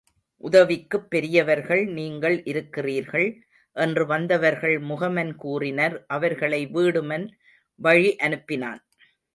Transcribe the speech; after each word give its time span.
உதவிக்குப் 0.43 1.09
பெரியவர்கள் 1.09 1.85
நீங்கள் 1.89 2.43
இருக்கிறீர்கள், 2.43 3.27
என்று 3.75 4.05
வந்தவர்கள் 4.05 4.79
முகமன் 4.79 5.35
கூறினர் 5.35 6.05
அவர்களை 6.07 6.67
வீடுமன் 6.67 7.27
வழி 7.79 8.15
அனுப்பினான். 8.19 8.81